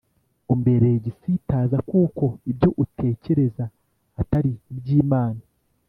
[0.53, 3.65] umbereye igisitaza kuko ibyo utekereza
[4.21, 5.43] atari iby’Imana,